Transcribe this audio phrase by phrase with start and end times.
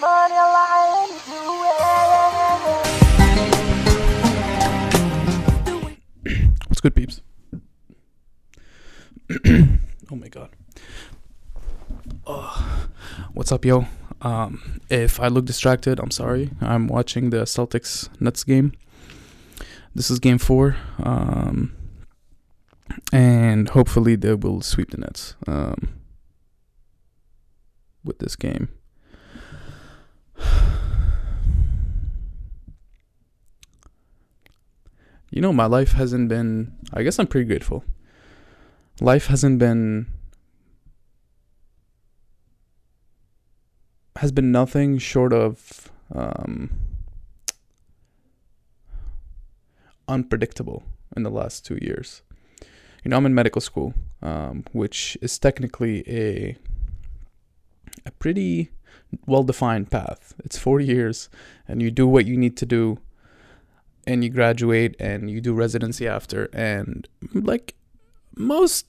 [0.00, 0.30] What's
[6.80, 7.20] good, peeps?
[9.46, 9.78] oh
[10.12, 10.48] my god.
[13.34, 13.84] What's up, yo?
[14.22, 16.50] Um, if I look distracted, I'm sorry.
[16.62, 18.72] I'm watching the Celtics Nets game.
[19.94, 20.76] This is game four.
[21.02, 21.76] Um,
[23.12, 25.90] and hopefully they will sweep the Nets um,
[28.02, 28.70] with this game.
[35.30, 36.76] You know, my life hasn't been.
[36.92, 37.84] I guess I'm pretty grateful.
[39.00, 40.06] Life hasn't been.
[44.16, 46.70] Has been nothing short of um,
[50.08, 50.82] unpredictable
[51.16, 52.22] in the last two years.
[53.04, 56.56] You know, I'm in medical school, um, which is technically a
[58.04, 58.70] a pretty
[59.26, 60.34] well defined path.
[60.44, 61.28] It's four years,
[61.68, 62.98] and you do what you need to do
[64.06, 67.74] and you graduate and you do residency after and like
[68.36, 68.86] most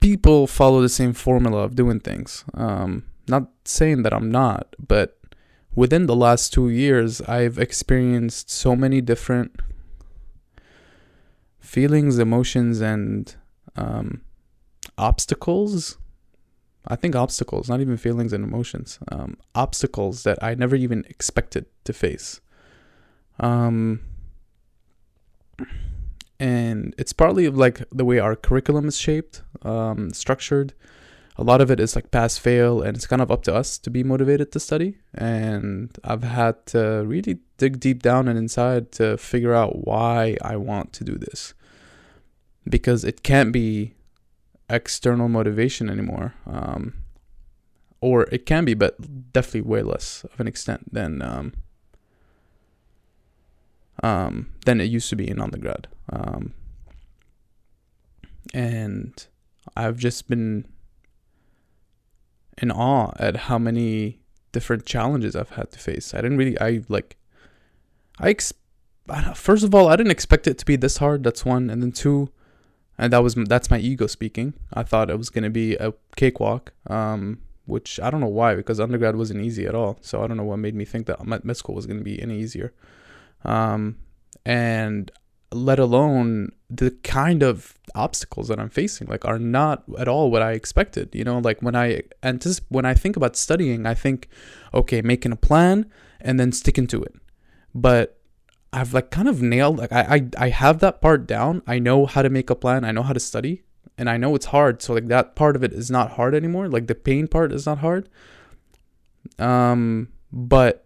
[0.00, 2.44] people follow the same formula of doing things.
[2.54, 5.18] Um not saying that i'm not but
[5.74, 9.54] within the last two years i've experienced so many different
[11.60, 13.36] feelings emotions and
[13.76, 14.22] um
[14.96, 15.98] obstacles.
[16.86, 21.66] I think obstacles not even feelings and emotions um obstacles that i never even expected
[21.84, 22.40] to face.
[23.38, 24.00] Um
[26.40, 30.74] and it's partly like the way our curriculum is shaped, um, structured.
[31.36, 33.78] A lot of it is like pass fail, and it's kind of up to us
[33.78, 34.98] to be motivated to study.
[35.14, 40.56] And I've had to really dig deep down and inside to figure out why I
[40.56, 41.54] want to do this,
[42.68, 43.94] because it can't be
[44.68, 46.34] external motivation anymore.
[46.44, 46.94] Um,
[48.00, 51.52] or it can be, but definitely way less of an extent than um,
[54.02, 55.88] um, than it used to be in undergrad.
[56.10, 56.54] Um,
[58.54, 59.26] and
[59.76, 60.66] I've just been
[62.60, 64.20] in awe at how many
[64.52, 66.14] different challenges I've had to face.
[66.14, 67.16] I didn't really, I like,
[68.18, 68.54] I, ex-
[69.08, 71.22] I first of all, I didn't expect it to be this hard.
[71.24, 71.70] That's one.
[71.70, 72.30] And then two,
[72.96, 74.54] and that was, that's my ego speaking.
[74.72, 76.72] I thought it was going to be a cakewalk.
[76.86, 79.98] Um, which I don't know why, because undergrad wasn't easy at all.
[80.00, 82.20] So I don't know what made me think that med school was going to be
[82.20, 82.72] any easier
[83.44, 83.96] um,
[84.44, 85.10] and
[85.50, 90.42] let alone the kind of obstacles that I'm facing like are not at all what
[90.42, 91.14] I expected.
[91.14, 94.28] You know, like when I anticipate when I think about studying, I think,
[94.74, 95.90] okay, making a plan
[96.20, 97.14] and then sticking to it.
[97.74, 98.18] But
[98.72, 101.62] I've like kind of nailed like I, I I have that part down.
[101.66, 102.84] I know how to make a plan.
[102.84, 103.62] I know how to study,
[103.96, 104.82] and I know it's hard.
[104.82, 106.68] So like that part of it is not hard anymore.
[106.68, 108.08] Like the pain part is not hard.
[109.38, 110.84] Um, but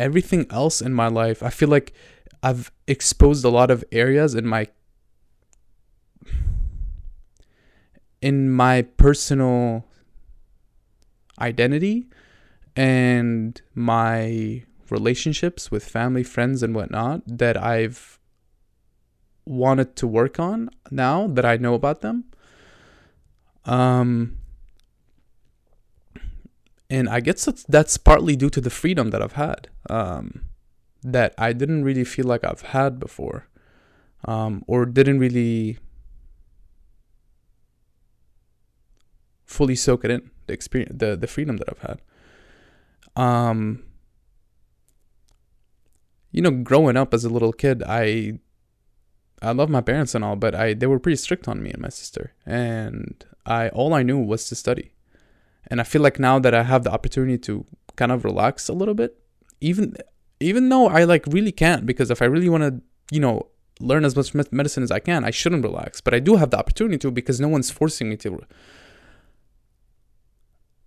[0.00, 1.92] everything else in my life, I feel like
[2.42, 4.68] I've exposed a lot of areas in my
[8.22, 9.84] in my personal
[11.38, 12.08] identity
[12.76, 18.18] and my relationships with family, friends, and whatnot that I've
[19.46, 22.24] wanted to work on now that I know about them.
[23.64, 24.39] Um,
[26.90, 30.46] and I guess that's, that's partly due to the freedom that I've had, um,
[31.02, 33.46] that I didn't really feel like I've had before,
[34.24, 35.78] um, or didn't really
[39.46, 42.00] fully soak it in the experience, the the freedom that I've had.
[43.16, 43.84] Um,
[46.32, 48.40] you know, growing up as a little kid, I
[49.40, 51.80] I love my parents and all, but I they were pretty strict on me and
[51.80, 54.92] my sister, and I all I knew was to study
[55.66, 57.66] and I feel like now that I have the opportunity to
[57.96, 59.18] kind of relax a little bit,
[59.60, 59.96] even
[60.40, 63.48] even though I like really can't because if I really want to, you know,
[63.78, 66.58] learn as much medicine as I can, I shouldn't relax, but I do have the
[66.58, 68.40] opportunity to because no one's forcing me to.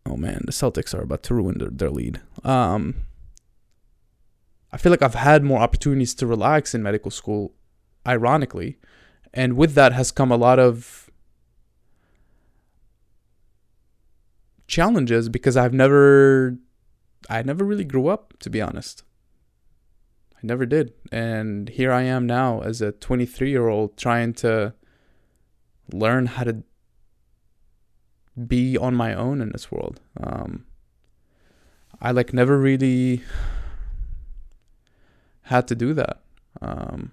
[0.06, 2.22] Oh man, the Celtics are about to ruin their, their lead.
[2.44, 2.96] Um,
[4.72, 7.54] I feel like I've had more opportunities to relax in medical school,
[8.06, 8.80] ironically,
[9.34, 11.03] and with that has come a lot of
[14.74, 16.58] challenges because I've never
[17.30, 19.04] I never really grew up to be honest.
[20.36, 20.94] I never did.
[21.12, 24.74] And here I am now as a 23-year-old trying to
[25.94, 26.64] learn how to
[28.48, 30.02] be on my own in this world.
[30.20, 30.66] Um,
[32.02, 33.22] I like never really
[35.44, 36.24] had to do that.
[36.62, 37.12] Um,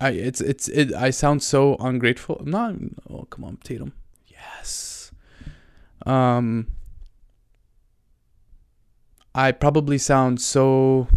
[0.00, 0.92] I it's it's it.
[0.94, 2.36] I sound so ungrateful.
[2.40, 2.74] I'm not.
[3.10, 3.92] Oh come on, Tatum.
[4.26, 5.10] Yes.
[6.06, 6.68] Um.
[9.34, 11.08] I probably sound so.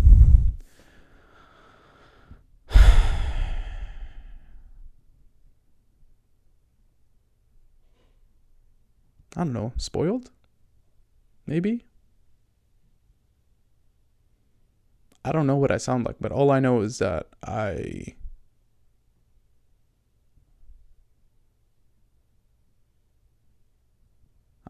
[2.72, 2.94] I
[9.36, 10.30] don't know, spoiled?
[11.46, 11.86] Maybe?
[15.24, 18.16] I don't know what I sound like, but all I know is that I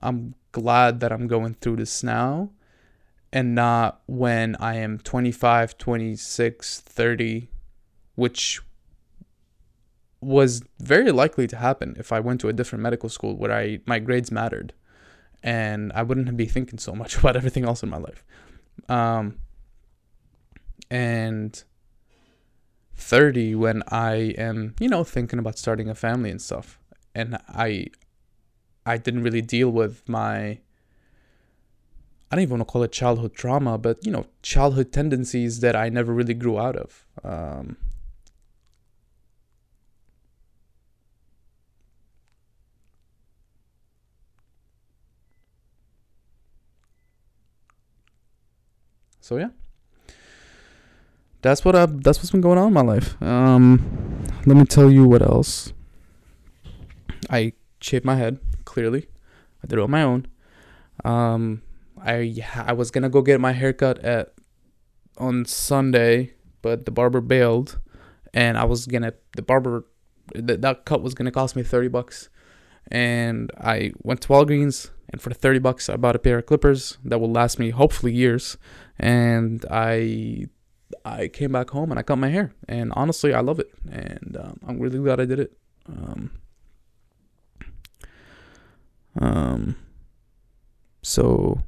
[0.01, 2.51] I'm glad that I'm going through this now
[3.31, 7.49] and not when I am 25, 26, 30,
[8.15, 8.61] which
[10.19, 13.79] was very likely to happen if I went to a different medical school where I
[13.87, 14.71] my grades mattered
[15.41, 18.23] and I wouldn't be thinking so much about everything else in my life.
[18.87, 19.39] Um,
[20.89, 21.63] and
[22.95, 26.77] 30 when I am, you know, thinking about starting a family and stuff.
[27.15, 27.87] And I
[28.85, 30.59] I didn't really deal with my
[32.31, 35.75] I don't even want to call it childhood trauma, but you know, childhood tendencies that
[35.75, 37.05] I never really grew out of.
[37.25, 37.75] Um,
[49.19, 49.49] so yeah,
[51.41, 53.21] that's what I that's what's been going on in my life.
[53.21, 55.73] Um, let me tell you what else.
[57.29, 57.51] I
[57.81, 58.39] shaved my head
[58.71, 59.03] clearly.
[59.61, 60.27] I did it on my own.
[61.03, 61.61] Um,
[62.01, 62.15] I
[62.55, 64.33] I was gonna go get my haircut at
[65.17, 67.79] on Sunday, but the barber bailed,
[68.33, 69.85] and I was gonna the barber
[70.33, 72.29] that that cut was gonna cost me thirty bucks,
[72.89, 76.97] and I went to Walgreens and for thirty bucks I bought a pair of clippers
[77.03, 78.57] that will last me hopefully years,
[78.97, 80.45] and I
[81.03, 84.37] I came back home and I cut my hair, and honestly I love it, and
[84.39, 85.51] um, I'm really glad I did it.
[85.87, 86.31] Um,
[89.19, 89.75] um,
[91.01, 91.61] so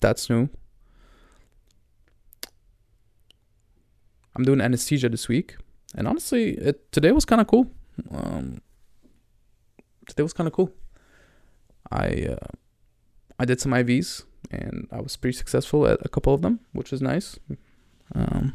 [0.00, 0.48] that's new.
[4.34, 5.56] I'm doing anesthesia this week,
[5.94, 7.70] and honestly, it, today was kind of cool.
[8.10, 8.60] Um,
[10.06, 10.72] today was kind of cool.
[11.90, 12.46] I uh,
[13.38, 16.90] I did some IVs, and I was pretty successful at a couple of them, which
[16.90, 17.38] was nice.
[18.14, 18.54] Um,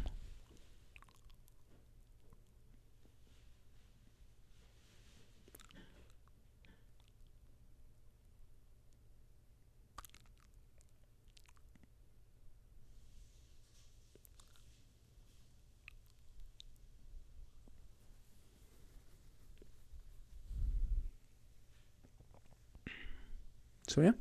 [23.91, 24.11] So yeah,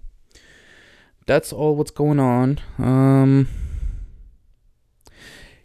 [1.27, 2.59] that's all what's going on.
[2.77, 3.47] Um,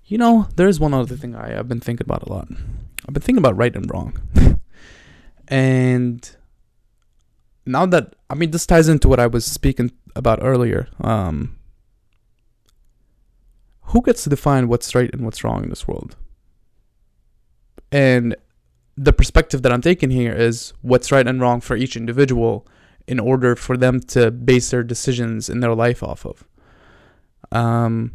[0.06, 2.48] you know, there's one other thing I have been thinking about a lot.
[2.52, 4.22] I've been thinking about right and wrong,
[5.48, 6.36] and
[7.66, 10.88] now that I mean, this ties into what I was speaking about earlier.
[11.02, 11.58] Um,
[13.90, 16.16] who gets to define what's right and what's wrong in this world?
[17.92, 18.36] And
[18.98, 22.68] the perspective that I'm taking here is what's right and wrong for each individual
[23.08, 26.44] in order for them to base their decisions in their life off of.
[27.52, 28.14] Um,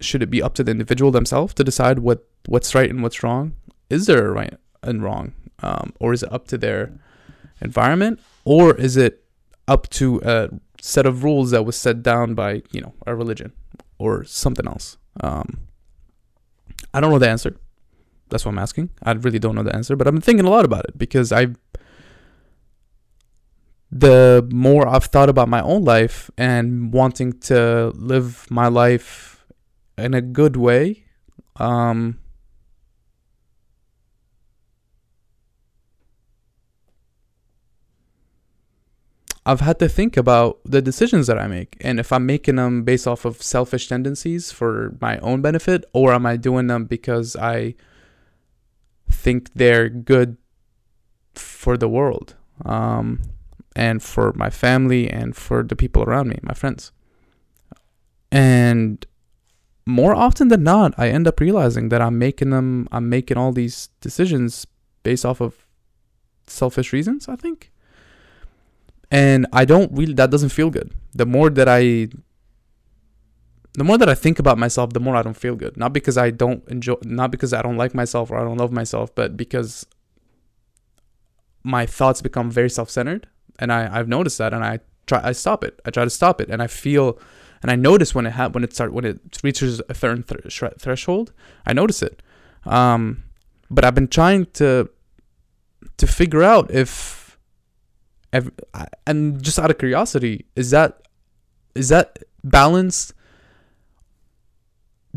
[0.00, 3.22] should it be up to the individual themselves to decide what what's right and what's
[3.22, 3.54] wrong?
[3.90, 6.92] Is there a right and wrong, um, or is it up to their
[7.60, 9.24] environment, or is it
[9.68, 10.48] up to a
[10.80, 13.52] set of rules that was set down by you know a religion
[13.98, 14.96] or something else?
[15.20, 15.60] Um,
[16.94, 17.56] I don't know the answer.
[18.30, 18.90] That's what I'm asking.
[19.02, 21.32] I really don't know the answer, but I've been thinking a lot about it because
[21.32, 21.56] I've
[23.92, 29.44] the more I've thought about my own life and wanting to live my life
[29.98, 31.04] in a good way,
[31.56, 32.18] um,
[39.44, 42.84] I've had to think about the decisions that I make and if I'm making them
[42.84, 47.34] based off of selfish tendencies for my own benefit or am I doing them because
[47.36, 47.74] I
[49.10, 50.36] think they're good
[51.34, 52.36] for the world.
[52.64, 53.20] Um,
[53.80, 56.92] and for my family and for the people around me, my friends.
[58.30, 59.06] And
[59.86, 63.52] more often than not, I end up realizing that I'm making them, I'm making all
[63.52, 64.66] these decisions
[65.02, 65.66] based off of
[66.46, 67.72] selfish reasons, I think.
[69.10, 70.92] And I don't really, that doesn't feel good.
[71.14, 72.08] The more that I,
[73.72, 75.78] the more that I think about myself, the more I don't feel good.
[75.78, 78.72] Not because I don't enjoy, not because I don't like myself or I don't love
[78.72, 79.86] myself, but because
[81.64, 83.26] my thoughts become very self centered
[83.60, 85.80] and I I've noticed that, and I try I stop it.
[85.84, 87.18] I try to stop it, and I feel,
[87.62, 90.62] and I notice when it ha- when it start when it reaches a certain th-
[90.78, 91.32] threshold,
[91.66, 92.22] I notice it.
[92.64, 93.24] Um,
[93.70, 94.90] but I've been trying to
[95.96, 97.38] to figure out if,
[98.32, 98.50] if
[99.06, 101.02] and just out of curiosity, is that
[101.74, 103.12] is that balance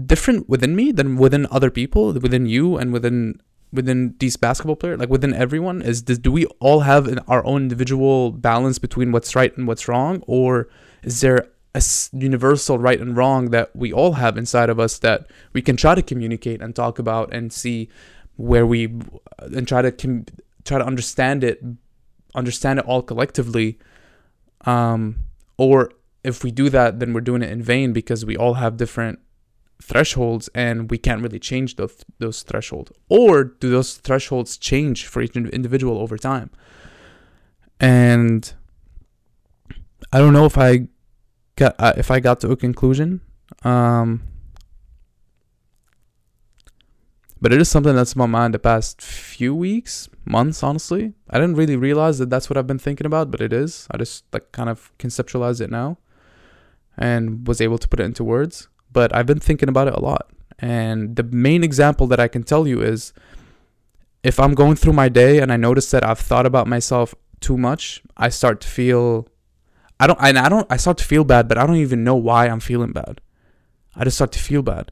[0.06, 3.40] different within me than within other people, within you and within
[3.74, 5.82] within these basketball players, like within everyone?
[5.82, 9.68] Is this, do we all have an, our own individual balance between what's right and
[9.68, 10.70] what's wrong, or
[11.02, 15.26] is there a universal right and wrong that we all have inside of us that
[15.54, 17.90] we can try to communicate and talk about and see
[18.36, 18.94] where we
[19.40, 20.26] and try to com-
[20.64, 21.62] try to understand it,
[22.36, 23.80] understand it all collectively,
[24.66, 25.16] um,
[25.58, 25.92] or
[26.24, 29.20] if we do that, then we're doing it in vain because we all have different
[29.84, 32.92] thresholds and we can't really change those those thresholds.
[33.10, 36.50] Or do those thresholds change for each individual over time?
[37.80, 38.54] And
[40.14, 40.88] i don't know if i
[41.56, 43.20] got uh, if i got to a conclusion
[43.64, 44.22] um
[47.42, 51.14] but it is something that's in my mind the past few weeks months honestly.
[51.30, 53.88] I didn't really realize that that's what i've been thinking about but it is.
[53.92, 55.98] I just like kind of conceptualized it now
[56.96, 60.00] and was able to put it into words but I've been thinking about it a
[60.00, 60.30] lot.
[60.60, 63.12] And the main example that I can tell you is
[64.24, 67.58] if I'm going through my day and I notice that I've thought about myself too
[67.58, 69.28] much, I start to feel
[70.00, 72.16] I don't and I don't I start to feel bad, but I don't even know
[72.16, 73.20] why I'm feeling bad.
[73.96, 74.92] I just start to feel bad.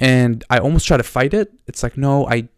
[0.00, 1.52] And I almost try to fight it.
[1.66, 2.48] It's like no, I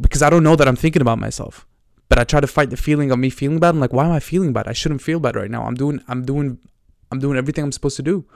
[0.00, 1.66] because I don't know that I'm thinking about myself.
[2.08, 3.70] But I try to fight the feeling of me feeling bad.
[3.70, 4.68] I'm like, why am I feeling bad?
[4.68, 5.64] I shouldn't feel bad right now.
[5.64, 6.58] I'm doing I'm doing
[7.10, 8.26] I'm doing everything I'm supposed to do.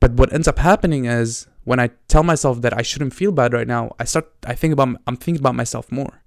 [0.00, 3.52] But what ends up happening is when I tell myself that I shouldn't feel bad
[3.52, 6.22] right now, I start I think about I'm thinking about myself more.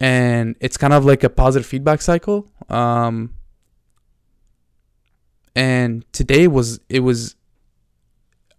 [0.00, 2.50] And it's kind of like a positive feedback cycle.
[2.68, 3.34] Um
[5.56, 7.36] and today was it was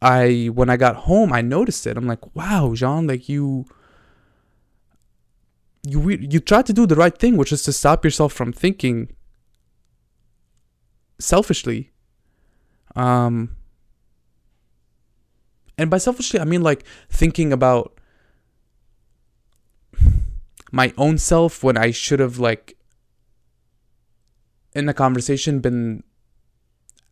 [0.01, 1.95] I when I got home, I noticed it.
[1.95, 3.65] I'm like, "Wow, Jean, like you
[5.83, 9.15] you you try to do the right thing, which is to stop yourself from thinking
[11.19, 11.91] selfishly.
[12.95, 13.55] Um
[15.81, 17.99] and by selfishly, I mean like thinking about
[20.71, 22.77] my own self when I should have like
[24.73, 26.03] in the conversation been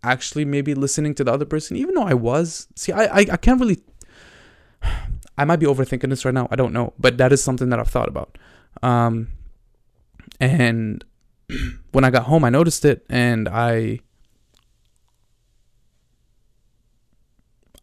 [0.03, 2.67] actually maybe listening to the other person, even though I was.
[2.75, 3.79] See, I, I, I can't really.
[5.35, 6.47] I might be overthinking this right now.
[6.51, 8.38] I don't know, but that is something that I've thought about.
[8.83, 9.29] Um,
[10.39, 11.03] and
[11.91, 14.01] when I got home, I noticed it, and I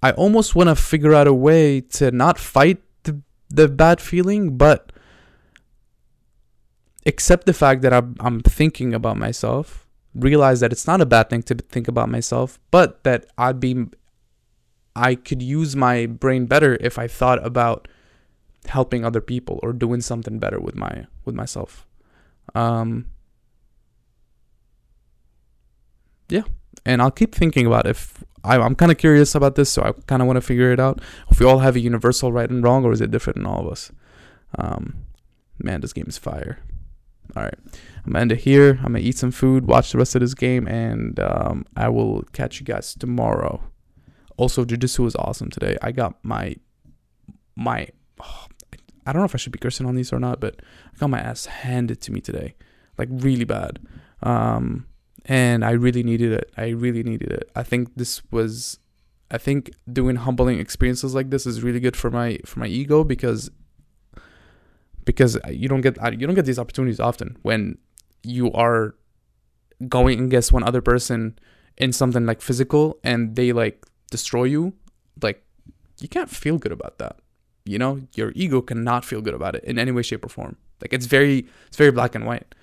[0.02, 4.56] I almost want to figure out a way to not fight the, the bad feeling,
[4.56, 4.92] but
[7.06, 11.30] accept the fact that I'm, I'm thinking about myself, realize that it's not a bad
[11.30, 13.86] thing to think about myself, but that I'd be,
[14.94, 17.88] I could use my brain better if I thought about
[18.68, 21.86] helping other people or doing something better with my with myself.
[22.54, 23.06] Um,
[26.28, 26.42] yeah,
[26.84, 29.92] and I'll keep thinking about if I, I'm kind of curious about this, so I
[30.06, 31.00] kind of want to figure it out.
[31.30, 33.66] If we all have a universal right and wrong, or is it different in all
[33.66, 33.90] of us?
[34.58, 35.04] Um,
[35.58, 36.58] man, this game is fire.
[37.34, 37.58] All right,
[38.04, 38.78] I'm gonna end it here.
[38.78, 42.22] I'm gonna eat some food, watch the rest of this game, and um, I will
[42.32, 43.60] catch you guys tomorrow.
[44.36, 45.76] Also, jujitsu was awesome today.
[45.82, 46.54] I got my
[47.56, 47.88] my.
[48.20, 48.46] Oh,
[49.06, 50.56] I don't know if I should be cursing on these or not, but
[50.94, 52.54] I got my ass handed to me today,
[52.98, 53.78] like really bad.
[54.22, 54.86] Um,
[55.26, 56.50] and I really needed it.
[56.56, 57.50] I really needed it.
[57.54, 58.78] I think this was
[59.30, 63.02] I think doing humbling experiences like this is really good for my for my ego
[63.02, 63.50] because
[65.04, 67.78] because you don't get you don't get these opportunities often when
[68.22, 68.94] you are
[69.88, 71.38] going against one other person
[71.76, 74.72] in something like physical and they like destroy you
[75.22, 75.44] like
[76.00, 77.16] you can't feel good about that
[77.64, 80.56] you know your ego cannot feel good about it in any way shape or form
[80.80, 82.54] like it's very it's very black and white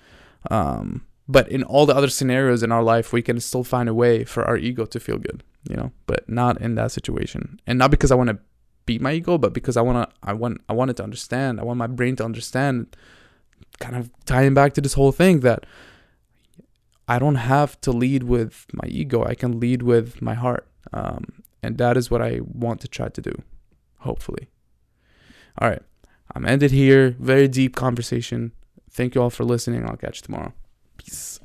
[0.50, 3.94] um but in all the other scenarios in our life we can still find a
[3.94, 5.92] way for our ego to feel good you know?
[6.06, 7.60] But not in that situation.
[7.66, 8.38] And not because i want to
[8.86, 11.58] beat my ego but because i want to i want i wanted to understand.
[11.60, 12.96] I want my brain to understand
[13.80, 15.66] kind of tying back to this whole thing that
[17.08, 19.24] i don't have to lead with my ego.
[19.24, 20.66] I can lead with my heart.
[20.92, 23.34] Um, and that is what i want to try to do
[24.00, 24.48] hopefully.
[25.58, 25.82] All right.
[26.34, 27.16] I'm ended here.
[27.18, 28.52] Very deep conversation.
[28.90, 29.86] Thank you all for listening.
[29.86, 30.52] I'll catch you tomorrow
[31.04, 31.38] Peace.